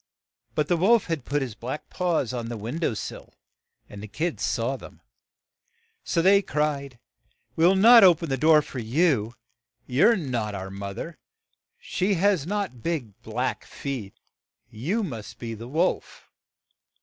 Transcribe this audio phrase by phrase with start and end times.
[0.55, 3.35] But the wolf had put his black paws on the win dow sill,
[3.87, 4.99] and the kids saw them.
[6.03, 6.97] So they cried,
[7.55, 9.35] 'We will not o pen the door for you.
[9.85, 11.17] You are not our moth er;
[11.79, 14.15] she has not big, black feet.
[14.71, 16.31] You must be the wolf."